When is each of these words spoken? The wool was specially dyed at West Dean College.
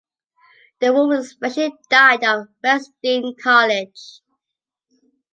The 0.79 0.91
wool 0.91 1.09
was 1.09 1.29
specially 1.29 1.75
dyed 1.91 2.23
at 2.23 2.47
West 2.63 2.91
Dean 3.03 3.35
College. 3.39 4.21